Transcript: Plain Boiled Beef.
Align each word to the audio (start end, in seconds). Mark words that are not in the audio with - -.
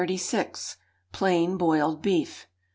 Plain 1.11 1.57
Boiled 1.59 2.01
Beef. 2.01 2.47